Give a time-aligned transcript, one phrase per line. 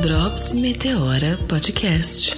[0.00, 2.36] Drops Meteora Podcast.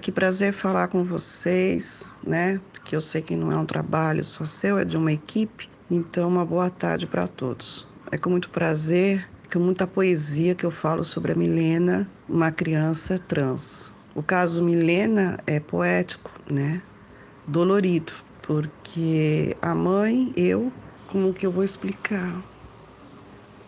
[0.00, 2.60] Que prazer falar com vocês, né?
[2.72, 5.68] Porque eu sei que não é um trabalho só seu, é de uma equipe.
[5.90, 7.88] Então, uma boa tarde para todos.
[8.12, 13.20] É com muito prazer, com muita poesia que eu falo sobre a Milena, uma criança
[13.20, 13.94] trans.
[14.12, 16.82] O caso Milena é poético, né?
[17.46, 18.12] Dolorido,
[18.42, 20.72] porque a mãe, eu,
[21.06, 22.42] como que eu vou explicar?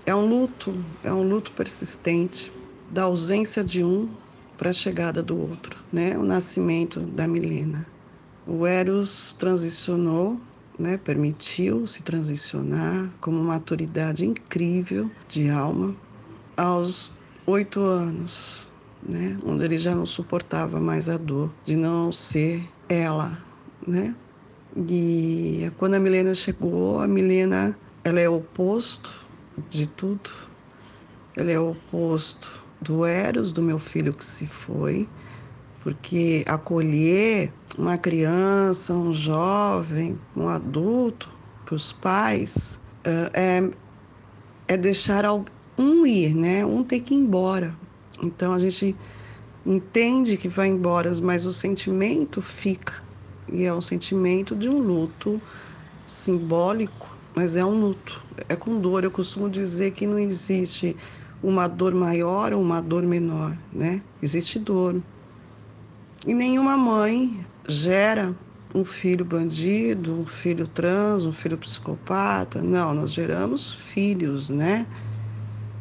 [0.05, 2.53] É um luto, é um luto persistente
[2.91, 4.09] da ausência de um
[4.59, 6.19] para a chegada do outro, né?
[6.19, 7.87] O nascimento da Milena.
[8.45, 10.41] O Eros transicionou,
[10.79, 10.97] né?
[10.97, 15.95] Permitiu se transicionar como uma maturidade incrível de alma
[16.57, 17.15] aos
[17.47, 18.69] oito anos,
[19.03, 19.39] né?
[19.45, 23.39] Onde ele já não suportava mais a dor de não ser ela,
[23.87, 24.15] né?
[24.77, 29.27] E quando a Milena chegou, a Milena, ela é o oposto
[29.71, 30.31] de tudo.
[31.35, 35.09] Ela é o oposto do Eros, do meu filho que se foi,
[35.87, 41.31] porque acolher uma criança, um jovem, um adulto,
[41.65, 42.81] para os pais,
[43.33, 43.71] é,
[44.67, 45.25] é deixar
[45.79, 46.67] um ir, né?
[46.67, 47.73] Um ter que ir embora.
[48.21, 48.97] Então a gente
[49.65, 52.95] entende que vai embora, mas o sentimento fica.
[53.53, 55.41] E é um sentimento de um luto
[56.05, 58.27] simbólico, mas é um luto.
[58.49, 59.05] É com dor.
[59.05, 60.97] Eu costumo dizer que não existe
[61.41, 64.03] uma dor maior ou uma dor menor, né?
[64.21, 65.01] Existe dor.
[66.27, 67.39] E nenhuma mãe
[67.69, 68.35] gera
[68.75, 72.61] um filho bandido, um filho trans, um filho psicopata.
[72.61, 74.89] Não, nós geramos filhos, né?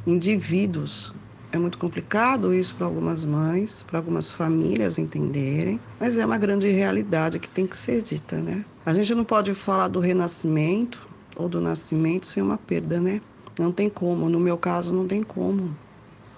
[0.05, 1.11] Indivíduos.
[1.51, 6.67] É muito complicado isso para algumas mães, para algumas famílias entenderem, mas é uma grande
[6.67, 8.63] realidade que tem que ser dita, né?
[8.85, 13.19] A gente não pode falar do renascimento ou do nascimento sem uma perda, né?
[13.57, 15.75] Não tem como, no meu caso não tem como.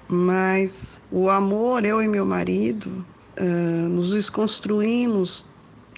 [0.08, 3.06] Mas o amor, eu e meu marido,
[3.90, 5.46] nos desconstruímos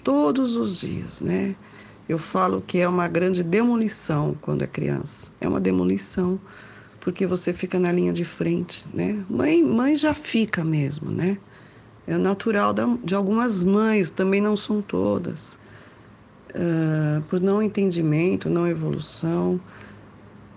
[0.02, 1.54] todos os dias, né?
[2.08, 5.30] Eu falo que é uma grande demolição quando é criança.
[5.40, 6.40] É uma demolição
[7.00, 9.24] porque você fica na linha de frente, né?
[9.28, 11.38] Mãe, mãe já fica mesmo, né?
[12.06, 12.74] É natural
[13.04, 15.58] de algumas mães, também não são todas.
[16.50, 19.60] Uh, por não entendimento, não evolução.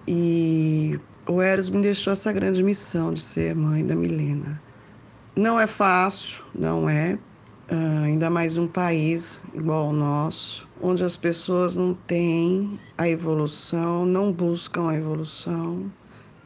[0.08, 4.62] E o Eros me deixou essa grande missão de ser mãe da Milena.
[5.36, 7.18] Não é fácil, não é.
[7.72, 14.06] Uh, ainda mais um país igual ao nosso, onde as pessoas não têm a evolução,
[14.06, 15.92] não buscam a evolução,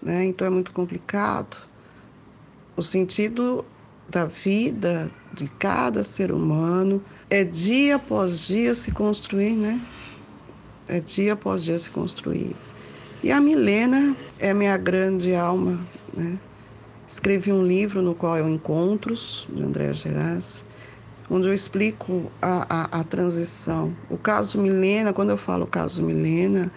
[0.02, 0.24] né?
[0.24, 1.58] Então é muito complicado.
[2.78, 3.66] O sentido
[4.08, 9.82] da vida de cada ser humano é dia após dia se construir, né?
[10.88, 12.56] É dia após dia se construir.
[13.22, 15.78] E a Milena é minha grande alma.
[16.16, 16.40] Né?
[17.08, 20.66] Escrevi um livro no qual eu Encontros, de André Geraz,
[21.30, 23.96] onde eu explico a, a, a transição.
[24.10, 26.70] O caso Milena, quando eu falo caso Milena,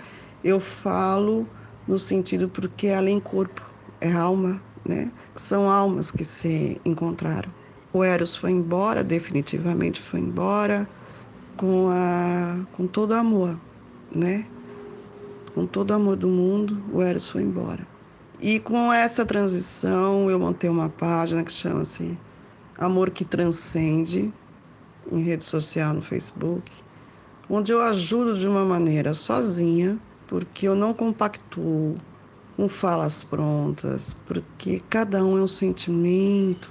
[0.44, 1.48] eu falo
[1.86, 3.60] no sentido porque é além corpo,
[4.00, 5.10] é alma, né?
[5.34, 7.50] São almas que se encontraram.
[7.92, 10.88] O Eros foi embora, definitivamente foi embora,
[11.56, 13.58] com, a, com todo amor,
[14.14, 14.46] né?
[15.56, 17.89] Com todo o amor do mundo, o Eros foi embora.
[18.42, 22.18] E com essa transição, eu montei uma página que chama-se
[22.78, 24.32] Amor que Transcende,
[25.12, 26.72] em rede social no Facebook,
[27.50, 31.98] onde eu ajudo de uma maneira sozinha, porque eu não compactuo
[32.56, 36.70] com falas prontas, porque cada um é um sentimento,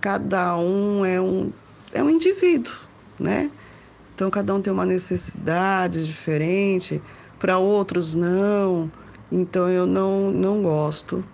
[0.00, 1.52] cada um é um,
[1.92, 2.72] é um indivíduo,
[3.20, 3.50] né?
[4.14, 7.02] Então cada um tem uma necessidade diferente
[7.38, 8.90] para outros não.
[9.30, 11.24] Então eu não, não gosto.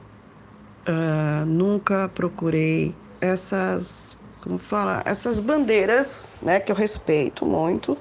[0.89, 7.97] Uh, nunca procurei essas, como fala, essas bandeiras, né, que eu respeito muito.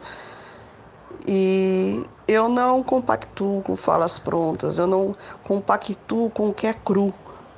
[1.28, 7.14] E eu não compactuo com falas prontas, eu não compactuo com o que é cru,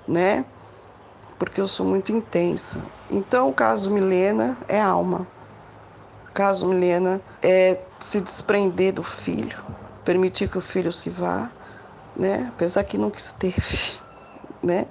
[0.08, 0.46] né?
[1.38, 2.84] Porque eu sou muito intensa.
[3.10, 5.28] Então, o caso Milena é alma.
[6.30, 9.58] O caso Milena é se desprender do filho,
[10.04, 11.52] permitir que o filho se vá,
[12.16, 12.48] né?
[12.54, 14.00] Apesar que nunca esteve,
[14.62, 14.88] né?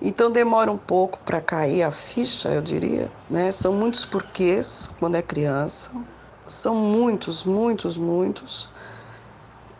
[0.00, 3.52] Então demora um pouco para cair a ficha, eu diria, né?
[3.52, 5.90] São muitos porquês quando é criança,
[6.46, 8.70] são muitos, muitos, muitos.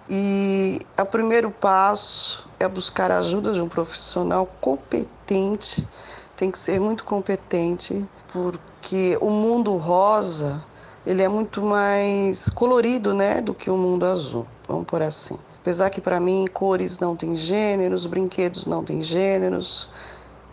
[0.09, 5.89] E o primeiro passo é buscar a ajuda de um profissional competente,
[6.37, 10.63] tem que ser muito competente, porque o mundo rosa
[11.07, 14.47] ele é muito mais colorido, né, do que o mundo azul.
[14.69, 15.39] Vamos por assim.
[15.61, 19.89] Apesar que para mim cores não têm gêneros, brinquedos não têm gêneros.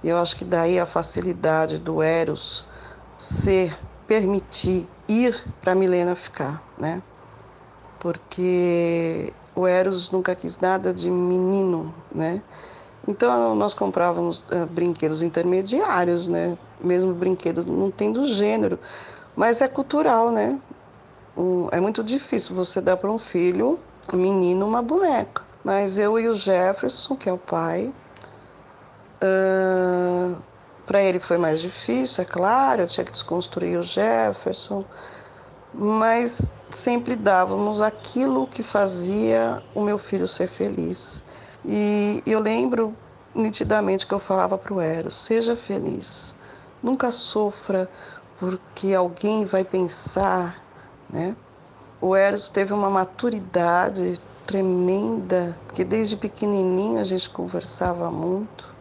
[0.03, 2.65] E eu acho que daí a facilidade do Eros
[3.17, 7.01] ser permitir ir para Milena ficar, né?
[7.99, 12.41] Porque o Eros nunca quis nada de menino, né?
[13.07, 16.57] Então nós comprávamos uh, brinquedos intermediários, né?
[16.81, 18.77] Mesmo brinquedo não tendo gênero,
[19.35, 20.59] mas é cultural, né?
[21.35, 23.79] Um, é muito difícil você dar para um filho,
[24.15, 25.43] menino, uma boneca.
[25.63, 27.93] Mas eu e o Jefferson, que é o pai,
[29.21, 30.37] uh,
[30.85, 34.85] para ele foi mais difícil, é claro, eu tinha que desconstruir o Jefferson,
[35.73, 41.21] mas sempre dávamos aquilo que fazia o meu filho ser feliz.
[41.65, 42.95] E eu lembro
[43.35, 46.33] nitidamente que eu falava para o Eros: seja feliz,
[46.81, 47.89] nunca sofra
[48.39, 50.63] porque alguém vai pensar,
[51.09, 51.35] né?
[51.99, 58.75] O Eros teve uma maturidade tremenda, que desde pequenininho a gente conversava muito.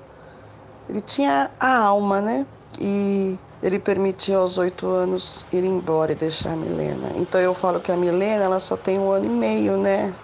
[0.88, 2.46] Ele tinha a alma, né?
[2.80, 7.10] E ele permitiu aos oito anos ir embora e deixar a Milena.
[7.16, 10.14] Então eu falo que a Milena ela só tem um ano e meio, né?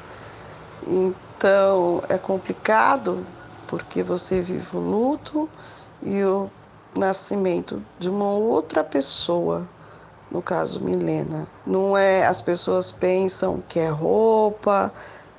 [0.87, 3.27] Então é complicado
[3.67, 5.49] porque você vive o luto
[6.03, 6.51] e o
[6.97, 9.69] nascimento de uma outra pessoa,
[10.33, 11.47] no caso Milena.
[11.67, 14.93] Não é as pessoas pensam que é roupa,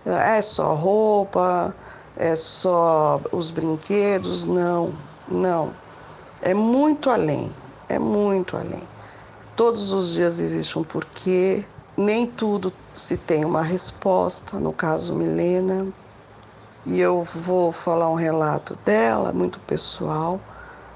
[0.06, 1.76] é só roupa,
[2.16, 4.94] é só os brinquedos, não.
[5.28, 5.74] Não.
[6.42, 7.54] É muito além.
[7.90, 8.88] É muito além.
[9.56, 11.66] Todos os dias existe um porquê.
[11.98, 15.88] Nem tudo se tem uma resposta, no caso Milena.
[16.86, 20.40] E eu vou falar um relato dela, muito pessoal,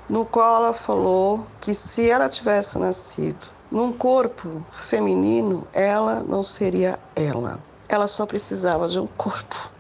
[0.10, 7.00] no qual ela falou que se ela tivesse nascido num corpo feminino, ela não seria
[7.16, 7.60] ela.
[7.90, 9.72] Ela só precisava de um corpo.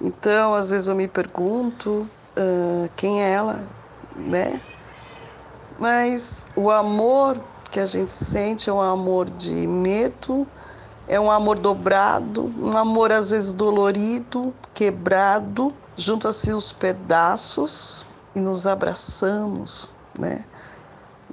[0.00, 2.08] Então, às vezes eu me pergunto
[2.38, 3.60] uh, quem é ela,
[4.16, 4.60] né?
[5.78, 7.40] Mas o amor
[7.70, 10.46] que a gente sente é um amor de medo,
[11.08, 18.66] é um amor dobrado, um amor às vezes dolorido, quebrado, junta-se os pedaços e nos
[18.66, 20.44] abraçamos, né?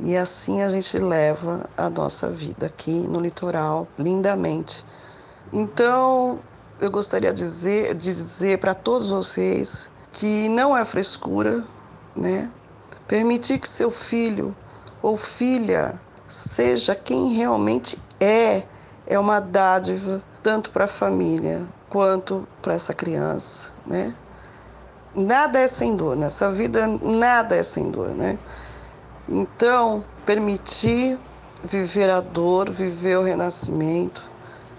[0.04, 4.84] E assim a gente leva a nossa vida aqui no litoral lindamente.
[5.54, 6.40] Então,
[6.80, 11.64] eu gostaria de dizer, de dizer para todos vocês que não é frescura,
[12.16, 12.52] né?
[13.08, 14.56] Permitir que seu filho
[15.04, 18.64] ou filha seja quem realmente é,
[19.06, 24.16] é uma dádiva tanto para a família quanto para essa criança, né?
[25.14, 28.40] Nada é sem dor, nessa vida nada é sem dor, né?
[29.28, 31.18] Então, permitir
[31.64, 34.30] viver a dor, viver o renascimento,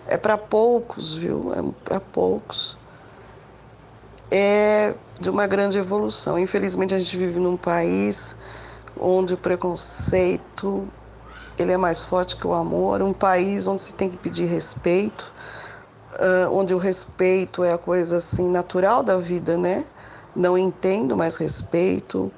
[0.07, 1.53] é para poucos, viu?
[1.55, 2.79] É para poucos.
[4.31, 6.39] É de uma grande evolução.
[6.39, 8.37] Infelizmente a gente vive num país
[8.99, 10.89] onde o preconceito
[11.59, 15.33] ele é mais forte que o amor, um país onde se tem que pedir respeito,
[16.51, 19.85] onde o respeito é a coisa assim natural da vida, né?
[20.35, 22.33] Não entendo mais respeito.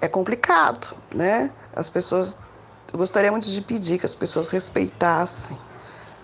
[0.00, 1.50] É complicado, né?
[1.74, 2.38] As pessoas
[2.92, 5.58] eu gostaria muito de pedir que as pessoas respeitassem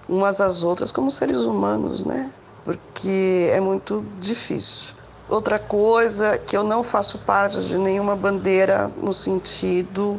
[0.08, 2.32] umas às outras como seres humanos, né?
[2.64, 4.94] Porque é muito difícil.
[5.28, 10.18] Outra coisa que eu não faço parte de nenhuma bandeira no sentido,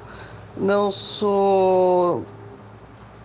[0.56, 2.24] não sou.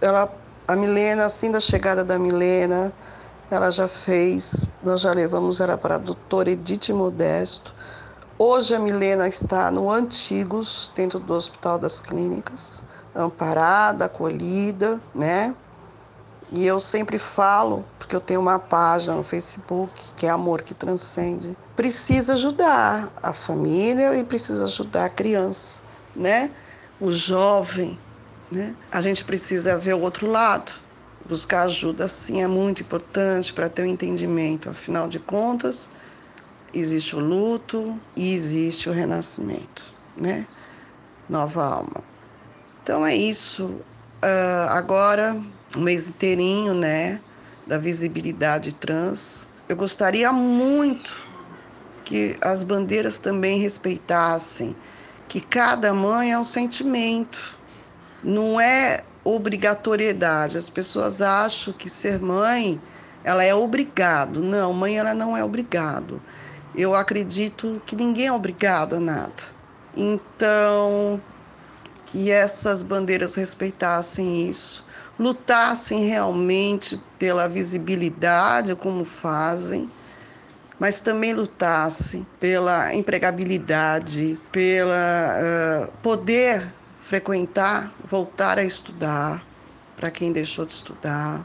[0.01, 0.33] Ela,
[0.67, 2.91] a Milena, assim da chegada da Milena,
[3.51, 7.75] ela já fez, nós já levamos ela para a doutora Edith Modesto.
[8.43, 12.83] Hoje a Milena está no Antigos, dentro do Hospital das Clínicas,
[13.15, 15.55] amparada, acolhida, né?
[16.51, 20.73] E eu sempre falo, porque eu tenho uma página no Facebook, que é Amor que
[20.73, 21.55] Transcende.
[21.77, 25.83] Precisa ajudar a família e precisa ajudar a criança,
[26.17, 26.51] né?
[26.99, 28.01] O jovem,
[28.51, 28.75] né?
[28.91, 30.73] A gente precisa ver o outro lado.
[31.29, 34.71] Buscar ajuda, sim, é muito importante para ter o um entendimento.
[34.71, 35.91] Afinal de contas,
[36.73, 40.47] existe o luto e existe o renascimento, né?
[41.29, 42.05] Nova alma.
[42.83, 43.65] Então é isso.
[44.23, 45.41] Uh, agora
[45.77, 47.21] um mês inteirinho, né,
[47.67, 49.47] da visibilidade trans.
[49.69, 51.29] Eu gostaria muito
[52.05, 54.75] que as bandeiras também respeitassem
[55.29, 57.57] que cada mãe é um sentimento,
[58.23, 60.59] não é obrigatoriedade.
[60.59, 62.81] As pessoas acham que ser mãe
[63.23, 64.43] ela é obrigado.
[64.43, 66.21] Não, mãe ela não é obrigado.
[66.75, 69.43] Eu acredito que ninguém é obrigado a nada,
[69.97, 71.21] Então,
[72.05, 74.85] que essas bandeiras respeitassem isso,
[75.19, 79.91] lutassem realmente pela visibilidade, como fazem,
[80.79, 85.37] mas também lutassem pela empregabilidade, pela
[85.85, 89.45] uh, poder frequentar, voltar a estudar
[89.97, 91.45] para quem deixou de estudar,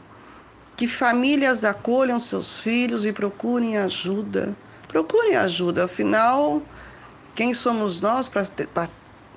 [0.76, 4.56] que famílias acolham seus filhos e procurem ajuda.
[4.88, 6.62] Procurem ajuda, afinal,
[7.34, 8.44] quem somos nós para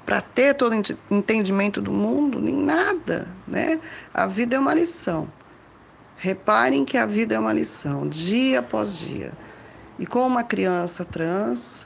[0.06, 0.74] para ter todo
[1.12, 3.79] entendimento do mundo, nem nada, né?
[4.12, 5.32] A vida é uma lição.
[6.18, 9.32] Reparem que a vida é uma lição, dia após dia.
[10.00, 11.86] E com uma criança trans,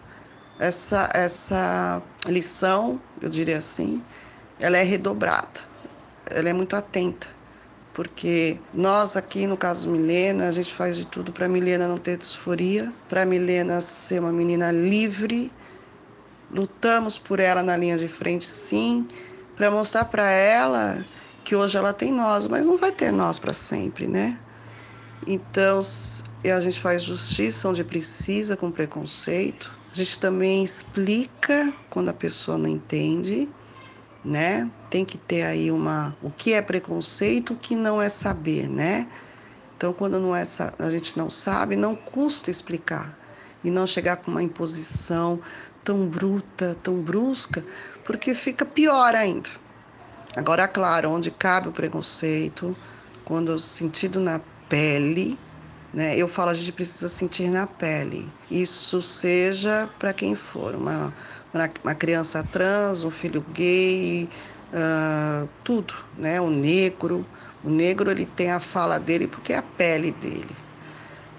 [0.58, 4.02] essa, essa lição, eu diria assim,
[4.58, 5.60] ela é redobrada,
[6.32, 7.28] ela é muito atenta,
[7.94, 12.18] porque nós aqui no caso Milena, a gente faz de tudo para Milena não ter
[12.18, 15.52] disforia, para Milena ser uma menina livre,
[16.52, 19.08] lutamos por ela na linha de frente, sim,
[19.56, 21.06] para mostrar para ela
[21.44, 24.40] que hoje ela tem nós, mas não vai ter nós para sempre, né?
[25.28, 29.80] Então, a gente faz justiça onde precisa, com preconceito.
[29.92, 33.48] A gente também explica quando a pessoa não entende,
[34.24, 34.70] né?
[34.90, 39.08] Tem que ter aí uma o que é preconceito, o que não é saber, né?
[39.76, 40.44] Então, quando não é
[40.80, 43.18] a gente não sabe, não custa explicar
[43.64, 45.40] e não chegar com uma imposição
[45.84, 47.66] tão bruta, tão brusca,
[48.06, 49.50] porque fica pior ainda.
[50.36, 52.76] Agora, claro, onde cabe o preconceito,
[53.26, 54.40] quando sentido na
[54.70, 55.38] pele,
[55.94, 56.18] né?
[56.18, 58.32] Eu falo, a gente precisa sentir na pele.
[58.50, 61.14] Isso seja para quem for, uma,
[61.84, 64.28] uma criança trans, um filho gay,
[64.74, 66.42] uh, tudo, né?
[66.42, 67.26] O negro.
[67.64, 70.56] O negro ele tem a fala dele porque é a pele dele.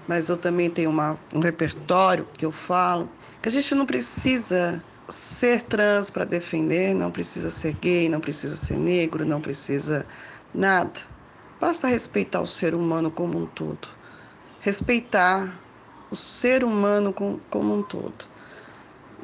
[0.07, 3.09] Mas eu também tenho uma, um repertório que eu falo
[3.41, 8.55] que a gente não precisa ser trans para defender, não precisa ser gay, não precisa
[8.55, 10.05] ser negro, não precisa
[10.53, 10.99] nada.
[11.59, 13.87] Basta respeitar o ser humano como um todo.
[14.59, 15.47] Respeitar
[16.09, 18.25] o ser humano com, como um todo.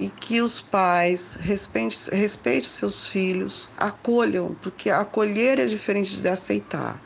[0.01, 6.99] E que os pais respeitem, respeitem seus filhos, acolham, porque acolher é diferente de aceitar.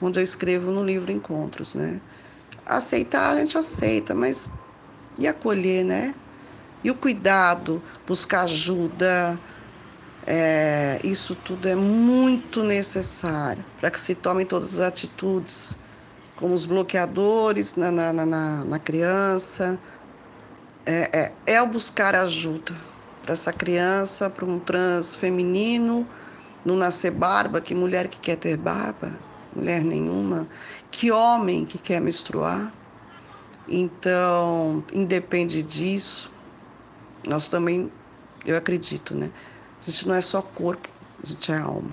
[0.00, 2.00] Onde eu escrevo no livro Encontros, né?
[2.66, 4.50] Aceitar a gente aceita, mas
[5.16, 6.16] e acolher, né?
[6.82, 9.40] E o cuidado, buscar ajuda,
[10.26, 15.76] é, isso tudo é muito necessário para que se tomem todas as atitudes,
[16.34, 19.78] como os bloqueadores na, na, na, na criança.
[20.84, 22.74] É, é, é buscar ajuda
[23.22, 26.06] para essa criança, para um trans feminino,
[26.64, 29.12] não nascer barba, que mulher que quer ter barba,
[29.54, 30.48] mulher nenhuma,
[30.90, 32.72] que homem que quer menstruar.
[33.68, 36.30] Então, independe disso,
[37.24, 37.90] nós também,
[38.44, 39.30] eu acredito, né?
[39.80, 40.88] A gente não é só corpo,
[41.22, 41.92] a gente é alma.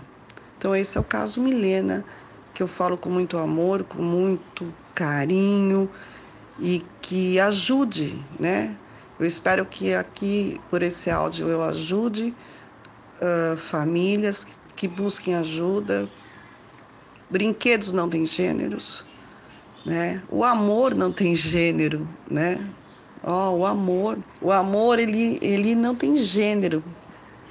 [0.57, 2.03] Então esse é o caso Milena,
[2.53, 5.89] que eu falo com muito amor, com muito carinho
[6.59, 8.77] e que ajude, né?
[9.19, 12.33] Eu espero que aqui, por esse áudio, eu ajude
[13.21, 16.09] uh, famílias que, que busquem ajuda.
[17.29, 19.05] Brinquedos não têm gêneros,
[19.85, 20.23] né?
[20.29, 22.65] O amor não tem gênero, né?
[23.23, 24.17] Ó, oh, o amor.
[24.41, 26.83] O amor, ele, ele não tem gênero,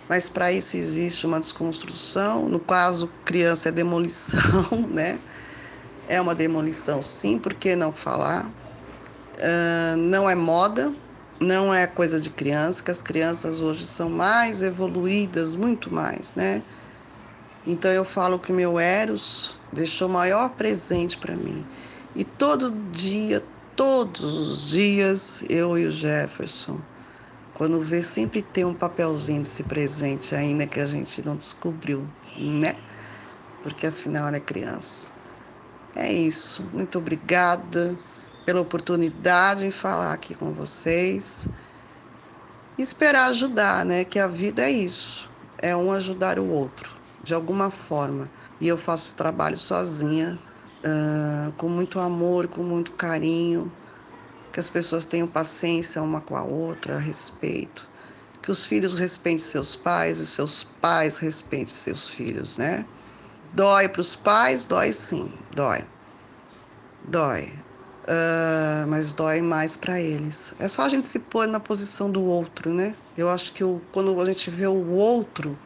[0.08, 2.48] mas para isso existe uma desconstrução.
[2.48, 5.20] No caso, criança é demolição, né?
[6.08, 8.50] É uma demolição, sim, por que não falar?
[9.38, 10.92] Uh, não é moda,
[11.40, 16.62] não é coisa de criança, que as crianças hoje são mais evoluídas, muito mais, né?
[17.64, 21.64] Então eu falo que meu Eros deixou o maior presente para mim.
[22.16, 23.44] E todo dia,
[23.76, 26.80] todos os dias, eu e o Jefferson,
[27.54, 32.74] quando vê, sempre tem um papelzinho desse presente ainda que a gente não descobriu, né?
[33.62, 35.10] Porque afinal é criança.
[35.94, 36.64] É isso.
[36.72, 37.96] Muito obrigada
[38.48, 41.46] pela oportunidade em falar aqui com vocês.
[42.78, 44.06] Esperar ajudar, né?
[44.06, 45.30] Que a vida é isso.
[45.58, 46.90] É um ajudar o outro,
[47.22, 48.30] de alguma forma.
[48.58, 50.38] E eu faço trabalho sozinha,
[50.78, 53.70] uh, com muito amor, com muito carinho,
[54.50, 57.86] que as pessoas tenham paciência uma com a outra, respeito,
[58.40, 62.86] que os filhos respeitem seus pais, os seus pais respeitem seus filhos, né?
[63.52, 64.64] Dói para os pais?
[64.64, 65.84] Dói sim, dói.
[67.04, 67.67] Dói.
[68.08, 70.54] Uh, mas dói mais para eles.
[70.58, 72.94] É só a gente se pôr na posição do outro, né?
[73.14, 75.58] Eu acho que o, quando a gente vê o outro,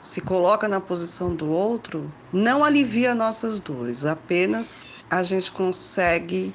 [0.00, 6.52] se coloca na posição do outro, não alivia nossas dores, apenas a gente consegue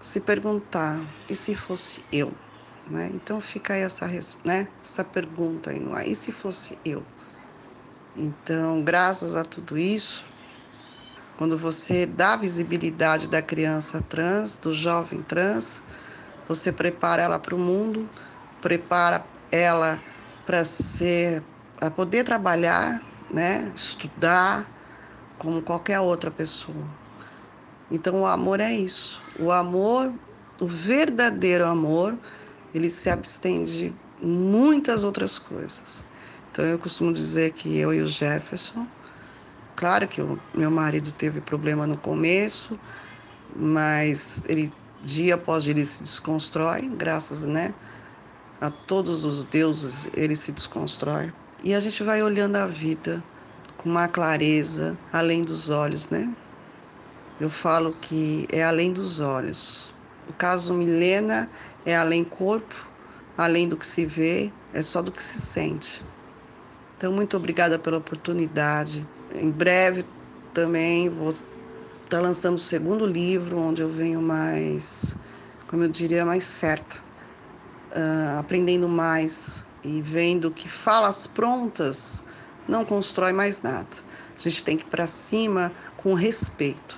[0.00, 2.32] se perguntar: e se fosse eu?
[2.90, 3.10] Né?
[3.12, 4.08] Então fica aí essa,
[4.44, 6.08] né, essa pergunta aí no ar.
[6.08, 7.04] E se fosse eu?
[8.16, 10.24] Então, graças a tudo isso,
[11.36, 15.82] quando você dá visibilidade da criança trans, do jovem trans,
[16.48, 18.08] você prepara ela para o mundo,
[18.62, 20.00] prepara ela
[20.46, 21.42] para ser,
[21.80, 24.66] a poder trabalhar, né, estudar
[25.38, 26.86] como qualquer outra pessoa.
[27.90, 29.22] Então o amor é isso.
[29.38, 30.12] O amor,
[30.60, 32.18] o verdadeiro amor,
[32.74, 36.04] ele se abstém de muitas outras coisas.
[36.50, 38.86] Então eu costumo dizer que eu e o Jefferson,
[39.76, 42.78] claro que o meu marido teve problema no começo,
[43.54, 44.72] mas ele
[45.04, 47.72] dia após dia ele se desconstrói, graças, né,
[48.60, 51.32] a todos os deuses, ele se desconstrói.
[51.62, 53.22] E a gente vai olhando a vida
[53.76, 56.34] com uma clareza além dos olhos, né?
[57.38, 59.94] Eu falo que é além dos olhos.
[60.28, 61.50] O caso Milena
[61.84, 62.88] é além corpo,
[63.36, 66.04] além do que se vê, é só do que se sente.
[66.96, 69.06] Então, muito obrigada pela oportunidade.
[69.38, 70.04] Em breve
[70.54, 71.44] também vou estar
[72.08, 75.14] tá lançando o segundo livro, onde eu venho mais,
[75.66, 82.22] como eu diria, mais certa, uh, aprendendo mais e vendo que falas prontas
[82.66, 83.88] não constrói mais nada.
[84.36, 86.96] A gente tem que ir para cima com respeito.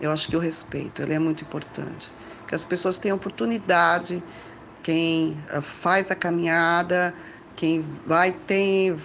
[0.00, 2.12] Eu acho que o respeito ele é muito importante.
[2.48, 4.22] Que as pessoas tenham oportunidade,
[4.82, 7.14] quem uh, faz a caminhada,
[7.54, 8.96] quem vai ter,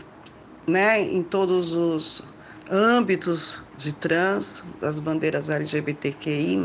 [0.68, 2.29] né, em todos os
[2.70, 6.58] âmbitos de trans, das bandeiras LGBTQI+,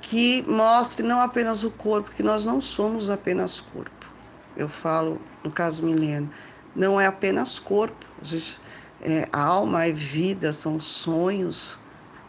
[0.00, 4.12] que mostre não apenas o corpo, que nós não somos apenas corpo.
[4.56, 6.28] Eu falo, no caso Milena,
[6.74, 8.60] não é apenas corpo, a, gente,
[9.00, 11.78] é, alma é vida, são sonhos,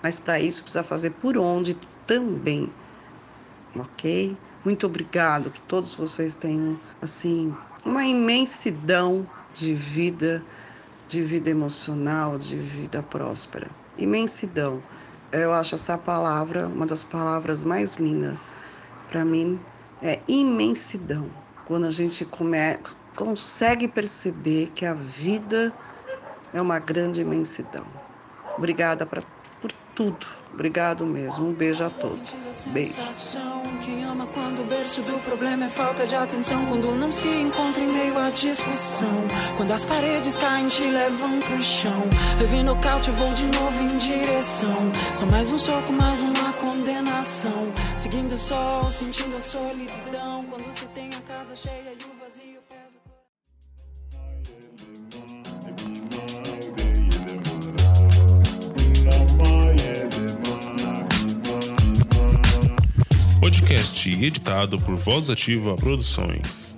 [0.01, 1.75] mas para isso precisa fazer por onde
[2.05, 2.71] também,
[3.75, 4.37] ok?
[4.63, 10.43] Muito obrigado, que todos vocês tenham, assim, uma imensidão de vida,
[11.07, 13.69] de vida emocional, de vida próspera.
[13.97, 14.81] Imensidão.
[15.31, 18.37] Eu acho essa palavra uma das palavras mais lindas.
[19.09, 19.59] Para mim,
[20.01, 21.29] é imensidão.
[21.65, 22.57] Quando a gente come,
[23.15, 25.73] consegue perceber que a vida
[26.53, 27.85] é uma grande imensidão.
[28.57, 29.21] Obrigada pra,
[29.61, 30.25] por tudo.
[30.53, 31.49] Obrigado mesmo.
[31.49, 32.65] Um beijo a todos.
[32.71, 32.95] Beijo.
[33.83, 36.65] Quem ama quando o berço do problema é falta de atenção.
[36.65, 39.27] Quando não se encontra em meio à discussão.
[39.57, 42.03] Quando as paredes caem, te levam pro chão.
[42.39, 44.91] Levei nocaute, vou de novo em direção.
[45.15, 47.73] Só mais um soco, mais uma condenação.
[47.95, 50.43] Seguindo o sol, sentindo a solidão.
[50.49, 52.99] Quando você tem a casa cheia e o vazio pesa.
[63.39, 66.75] podcast editado por Voz Ativa Produções.